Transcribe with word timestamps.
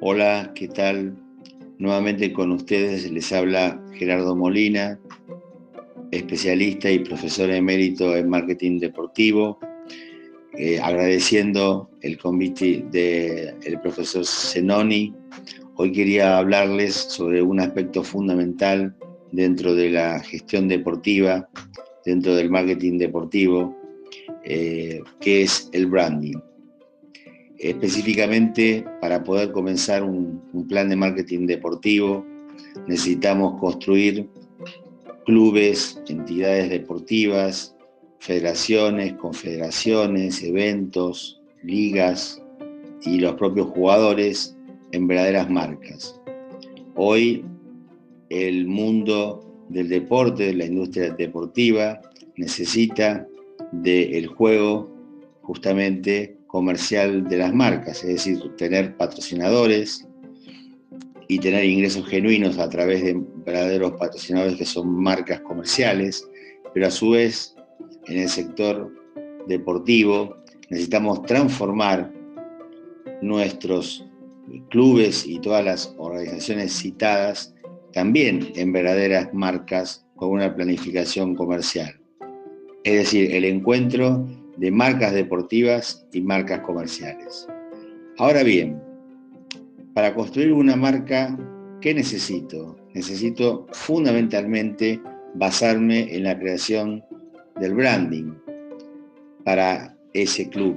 Hola, 0.00 0.52
¿qué 0.54 0.68
tal? 0.68 1.16
Nuevamente 1.78 2.32
con 2.32 2.52
ustedes 2.52 3.10
les 3.10 3.32
habla 3.32 3.82
Gerardo 3.94 4.36
Molina, 4.36 4.96
especialista 6.12 6.88
y 6.88 7.00
profesor 7.00 7.50
emérito 7.50 8.14
en 8.14 8.28
marketing 8.28 8.78
deportivo, 8.78 9.58
eh, 10.56 10.78
agradeciendo 10.78 11.90
el 12.02 12.16
convite 12.16 12.84
del 12.92 13.80
profesor 13.80 14.24
Zenoni. 14.24 15.12
Hoy 15.74 15.90
quería 15.90 16.38
hablarles 16.38 16.94
sobre 16.94 17.42
un 17.42 17.58
aspecto 17.58 18.04
fundamental 18.04 18.94
dentro 19.32 19.74
de 19.74 19.90
la 19.90 20.20
gestión 20.20 20.68
deportiva, 20.68 21.48
dentro 22.04 22.36
del 22.36 22.50
marketing 22.50 22.98
deportivo, 22.98 23.76
eh, 24.44 25.02
que 25.20 25.42
es 25.42 25.68
el 25.72 25.86
branding. 25.86 26.38
Específicamente, 27.58 28.84
para 29.00 29.24
poder 29.24 29.50
comenzar 29.50 30.04
un, 30.04 30.38
plan 30.68 30.88
de 30.88 30.96
marketing 30.96 31.46
deportivo, 31.46 32.24
necesitamos 32.86 33.58
construir 33.60 34.28
clubes, 35.24 36.00
entidades 36.08 36.70
deportivas, 36.70 37.74
federaciones, 38.20 39.14
confederaciones, 39.14 40.42
eventos, 40.42 41.40
ligas 41.62 42.40
y 43.02 43.18
los 43.18 43.34
propios 43.34 43.68
jugadores 43.68 44.56
en 44.92 45.06
verdaderas 45.08 45.50
marcas. 45.50 46.20
Hoy 46.94 47.44
el 48.30 48.66
mundo 48.66 49.44
del 49.68 49.88
deporte, 49.88 50.46
de 50.46 50.54
la 50.54 50.66
industria 50.66 51.12
deportiva, 51.12 52.00
necesita 52.36 53.26
del 53.72 54.26
juego 54.28 54.90
justamente 55.42 56.37
comercial 56.48 57.28
de 57.28 57.36
las 57.36 57.54
marcas, 57.54 58.02
es 58.02 58.08
decir, 58.08 58.42
tener 58.56 58.96
patrocinadores 58.96 60.08
y 61.28 61.38
tener 61.38 61.64
ingresos 61.64 62.08
genuinos 62.08 62.58
a 62.58 62.68
través 62.68 63.04
de 63.04 63.22
verdaderos 63.44 63.92
patrocinadores 63.92 64.56
que 64.56 64.64
son 64.64 64.90
marcas 64.90 65.40
comerciales, 65.42 66.26
pero 66.74 66.86
a 66.86 66.90
su 66.90 67.10
vez 67.10 67.54
en 68.06 68.18
el 68.18 68.28
sector 68.28 68.92
deportivo 69.46 70.36
necesitamos 70.70 71.22
transformar 71.22 72.12
nuestros 73.20 74.06
clubes 74.70 75.26
y 75.26 75.38
todas 75.40 75.64
las 75.64 75.94
organizaciones 75.98 76.72
citadas 76.72 77.54
también 77.92 78.52
en 78.56 78.72
verdaderas 78.72 79.32
marcas 79.34 80.06
con 80.16 80.30
una 80.30 80.54
planificación 80.54 81.34
comercial. 81.34 82.00
Es 82.84 82.94
decir, 82.94 83.34
el 83.34 83.44
encuentro 83.44 84.26
de 84.58 84.70
marcas 84.70 85.12
deportivas 85.12 86.06
y 86.12 86.20
marcas 86.20 86.60
comerciales. 86.60 87.46
Ahora 88.18 88.42
bien, 88.42 88.80
para 89.94 90.14
construir 90.14 90.52
una 90.52 90.76
marca, 90.76 91.36
¿qué 91.80 91.94
necesito? 91.94 92.76
Necesito 92.94 93.66
fundamentalmente 93.72 95.00
basarme 95.34 96.14
en 96.14 96.24
la 96.24 96.38
creación 96.38 97.04
del 97.60 97.74
branding 97.74 98.32
para 99.44 99.96
ese 100.12 100.48
club 100.48 100.76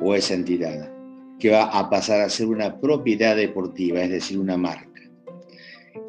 o 0.00 0.14
esa 0.14 0.34
entidad, 0.34 0.92
que 1.38 1.50
va 1.50 1.64
a 1.64 1.88
pasar 1.88 2.20
a 2.20 2.28
ser 2.28 2.48
una 2.48 2.80
propiedad 2.80 3.36
deportiva, 3.36 4.02
es 4.02 4.10
decir, 4.10 4.38
una 4.38 4.56
marca. 4.56 4.88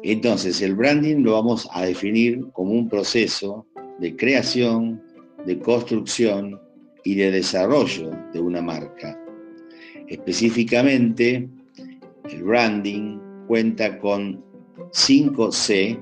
Entonces, 0.02 0.60
el 0.62 0.74
branding 0.74 1.22
lo 1.22 1.32
vamos 1.34 1.68
a 1.72 1.84
definir 1.84 2.44
como 2.52 2.72
un 2.72 2.88
proceso 2.88 3.66
de 4.00 4.16
creación, 4.16 5.00
de 5.46 5.58
construcción 5.60 6.60
y 7.04 7.14
de 7.14 7.30
desarrollo 7.30 8.10
de 8.32 8.40
una 8.40 8.62
marca. 8.62 9.18
Específicamente, 10.08 11.48
el 12.30 12.42
branding 12.42 13.18
cuenta 13.46 13.98
con 13.98 14.44
5C 14.92 15.98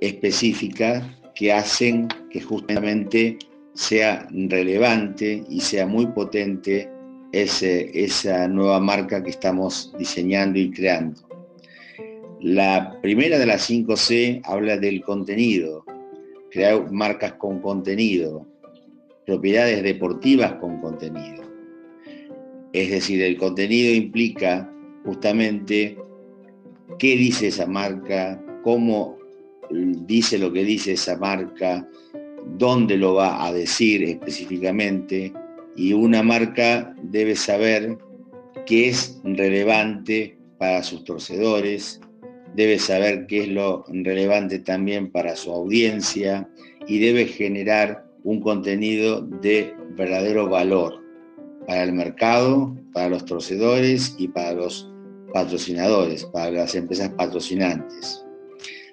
específicas 0.00 1.04
que 1.34 1.52
hacen 1.52 2.08
que 2.30 2.40
justamente 2.40 3.38
sea 3.74 4.26
relevante 4.30 5.42
y 5.48 5.60
sea 5.60 5.86
muy 5.86 6.06
potente 6.06 6.88
ese, 7.32 7.90
esa 7.94 8.46
nueva 8.48 8.78
marca 8.80 9.22
que 9.22 9.30
estamos 9.30 9.92
diseñando 9.98 10.58
y 10.58 10.70
creando. 10.70 11.22
La 12.40 12.98
primera 13.00 13.38
de 13.38 13.46
las 13.46 13.70
5C 13.70 14.42
habla 14.44 14.76
del 14.76 15.02
contenido, 15.02 15.84
crear 16.50 16.90
marcas 16.90 17.34
con 17.34 17.60
contenido, 17.60 18.46
propiedades 19.26 19.82
deportivas 19.82 20.54
con 20.54 20.80
contenido. 20.80 21.42
Es 22.72 22.90
decir, 22.90 23.22
el 23.22 23.36
contenido 23.36 23.92
implica 23.92 24.70
justamente 25.04 25.96
qué 26.98 27.16
dice 27.16 27.48
esa 27.48 27.66
marca, 27.66 28.42
cómo 28.62 29.18
dice 29.70 30.38
lo 30.38 30.52
que 30.52 30.64
dice 30.64 30.92
esa 30.92 31.16
marca, 31.16 31.86
dónde 32.58 32.96
lo 32.96 33.14
va 33.14 33.46
a 33.46 33.52
decir 33.52 34.02
específicamente, 34.04 35.32
y 35.76 35.92
una 35.92 36.22
marca 36.22 36.94
debe 37.02 37.36
saber 37.36 37.96
qué 38.66 38.88
es 38.88 39.20
relevante 39.24 40.36
para 40.58 40.82
sus 40.82 41.04
torcedores, 41.04 42.00
debe 42.54 42.78
saber 42.78 43.26
qué 43.26 43.42
es 43.42 43.48
lo 43.48 43.84
relevante 43.88 44.58
también 44.58 45.10
para 45.10 45.36
su 45.36 45.50
audiencia 45.50 46.48
y 46.86 46.98
debe 46.98 47.26
generar 47.26 48.04
un 48.24 48.40
contenido 48.40 49.20
de 49.20 49.74
verdadero 49.96 50.48
valor 50.48 51.02
para 51.66 51.84
el 51.84 51.92
mercado, 51.92 52.76
para 52.92 53.08
los 53.08 53.24
torcedores 53.24 54.14
y 54.18 54.28
para 54.28 54.52
los 54.52 54.90
patrocinadores, 55.32 56.24
para 56.26 56.50
las 56.50 56.74
empresas 56.74 57.10
patrocinantes. 57.10 58.24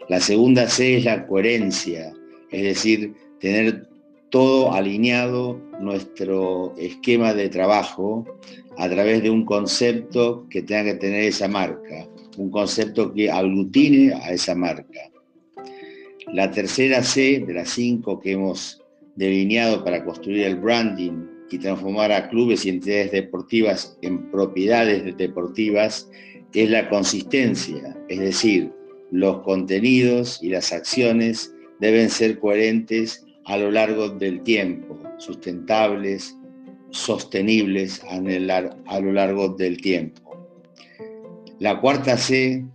La 0.07 0.19
segunda 0.19 0.67
C 0.67 0.97
es 0.97 1.05
la 1.05 1.27
coherencia, 1.27 2.13
es 2.51 2.63
decir, 2.63 3.13
tener 3.39 3.87
todo 4.29 4.73
alineado 4.73 5.59
nuestro 5.79 6.75
esquema 6.77 7.33
de 7.33 7.49
trabajo 7.49 8.25
a 8.77 8.89
través 8.89 9.21
de 9.23 9.29
un 9.29 9.45
concepto 9.45 10.47
que 10.49 10.61
tenga 10.61 10.85
que 10.85 10.93
tener 10.95 11.23
esa 11.25 11.47
marca, 11.47 12.07
un 12.37 12.49
concepto 12.49 13.13
que 13.13 13.29
aglutine 13.29 14.13
a 14.13 14.31
esa 14.31 14.55
marca. 14.55 14.99
La 16.31 16.51
tercera 16.51 17.03
C 17.03 17.43
de 17.45 17.53
las 17.53 17.69
cinco 17.69 18.19
que 18.19 18.33
hemos 18.33 18.81
delineado 19.19 19.83
para 19.83 20.05
construir 20.05 20.45
el 20.45 20.55
branding 20.55 21.27
y 21.51 21.57
transformar 21.57 22.09
a 22.13 22.29
clubes 22.29 22.65
y 22.65 22.69
entidades 22.69 23.11
deportivas 23.11 23.97
en 24.01 24.31
propiedades 24.31 25.17
deportivas 25.17 26.09
es 26.53 26.69
la 26.69 26.89
consistencia, 26.89 27.97
es 28.07 28.19
decir, 28.19 28.71
los 29.11 29.41
contenidos 29.41 30.39
y 30.41 30.49
las 30.49 30.71
acciones 30.71 31.53
deben 31.81 32.09
ser 32.09 32.39
coherentes 32.39 33.25
a 33.45 33.57
lo 33.57 33.71
largo 33.71 34.07
del 34.07 34.41
tiempo, 34.41 34.97
sustentables, 35.17 36.37
sostenibles 36.91 38.01
a 38.05 38.99
lo 39.01 39.11
largo 39.11 39.49
del 39.49 39.81
tiempo. 39.81 40.47
La 41.59 41.81
cuarta 41.81 42.17
C 42.17 42.65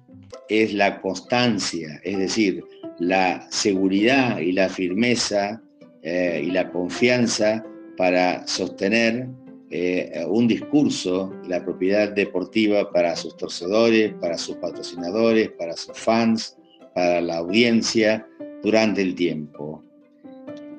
es 0.50 0.74
la 0.74 1.00
constancia, 1.00 2.02
es 2.04 2.18
decir, 2.18 2.62
la 2.98 3.46
seguridad 3.50 4.40
y 4.40 4.52
la 4.52 4.68
firmeza 4.68 5.62
eh, 6.06 6.42
y 6.44 6.50
la 6.50 6.70
confianza 6.70 7.64
para 7.96 8.46
sostener 8.46 9.26
eh, 9.70 10.22
un 10.28 10.46
discurso, 10.46 11.32
la 11.48 11.64
propiedad 11.64 12.12
deportiva 12.12 12.92
para 12.92 13.16
sus 13.16 13.36
torcedores, 13.38 14.12
para 14.20 14.36
sus 14.36 14.56
patrocinadores, 14.56 15.50
para 15.52 15.74
sus 15.76 15.96
fans, 15.98 16.58
para 16.94 17.22
la 17.22 17.38
audiencia 17.38 18.28
durante 18.62 19.00
el 19.00 19.14
tiempo. 19.14 19.82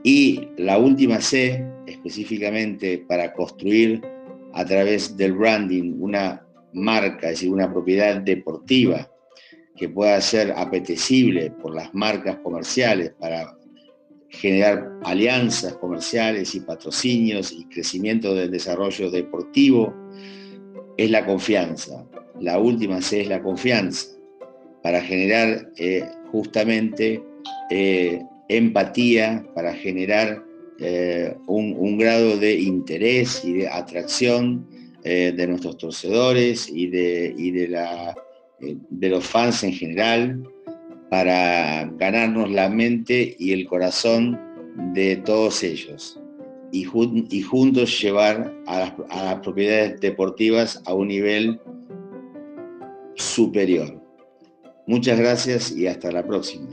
Y 0.03 0.47
la 0.57 0.77
última 0.77 1.19
C, 1.19 1.65
específicamente 1.87 3.03
para 3.07 3.33
construir 3.33 4.01
a 4.53 4.63
través 4.63 5.17
del 5.17 5.33
branding 5.33 5.95
una 5.99 6.45
marca, 6.71 7.31
es 7.31 7.39
decir, 7.39 7.49
una 7.49 7.73
propiedad 7.73 8.21
deportiva 8.21 9.09
que 9.75 9.89
pueda 9.89 10.21
ser 10.21 10.53
apetecible 10.55 11.49
por 11.49 11.73
las 11.73 11.93
marcas 11.95 12.37
comerciales 12.43 13.11
para 13.19 13.57
generar 14.35 14.91
alianzas 15.03 15.75
comerciales 15.77 16.55
y 16.55 16.59
patrocinios 16.59 17.51
y 17.51 17.65
crecimiento 17.65 18.35
del 18.35 18.51
desarrollo 18.51 19.09
deportivo, 19.09 19.93
es 20.97 21.09
la 21.09 21.25
confianza. 21.25 22.05
La 22.39 22.59
última 22.59 23.01
C 23.01 23.21
es 23.21 23.27
la 23.27 23.41
confianza, 23.41 24.07
para 24.83 25.01
generar 25.01 25.71
eh, 25.77 26.03
justamente 26.31 27.23
eh, 27.69 28.21
empatía, 28.49 29.45
para 29.55 29.73
generar 29.73 30.43
eh, 30.79 31.35
un, 31.47 31.97
grado 31.97 32.37
de 32.37 32.55
interés 32.55 33.43
y 33.43 33.53
de 33.53 33.67
atracción 33.67 34.67
de 35.03 35.45
nuestros 35.47 35.77
torcedores 35.77 36.67
y, 36.67 36.85
y 36.85 37.51
de, 37.51 37.67
la, 37.67 38.15
de 38.59 39.09
los 39.09 39.23
fans 39.23 39.63
en 39.63 39.71
general, 39.71 40.41
para 41.09 41.85
ganarnos 41.97 42.49
la 42.51 42.69
mente 42.69 43.35
y 43.39 43.53
el 43.53 43.65
corazón 43.67 44.39
de 44.93 45.17
todos 45.17 45.63
ellos 45.63 46.19
y, 46.71 46.83
juntos 47.41 48.01
llevar 48.01 48.53
a 48.67 48.93
las, 49.09 49.39
propiedades 49.39 49.99
deportivas 50.01 50.81
a 50.85 50.93
un 50.93 51.07
nivel 51.07 51.59
superior. 53.15 54.01
Muchas 54.85 55.17
gracias 55.17 55.71
y 55.71 55.87
hasta 55.87 56.11
la 56.11 56.25
próxima. 56.25 56.67